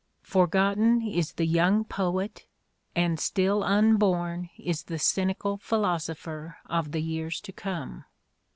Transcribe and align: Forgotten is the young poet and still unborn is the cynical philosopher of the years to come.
Forgotten 0.23 1.03
is 1.03 1.33
the 1.33 1.45
young 1.45 1.83
poet 1.83 2.47
and 2.95 3.19
still 3.19 3.63
unborn 3.63 4.49
is 4.57 4.81
the 4.81 4.97
cynical 4.97 5.57
philosopher 5.57 6.57
of 6.65 6.91
the 6.91 7.03
years 7.03 7.39
to 7.41 7.51
come. 7.53 8.05